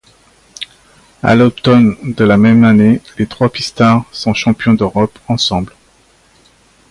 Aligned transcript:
À 1.21 1.35
l'automne 1.35 1.95
de 2.17 2.23
la 2.23 2.35
même 2.35 2.63
année, 2.63 3.01
les 3.19 3.27
trois 3.27 3.51
pistards 3.51 4.05
sont 4.11 4.33
champions 4.33 4.73
d'Europe 4.73 5.19
ensemble. 5.27 5.75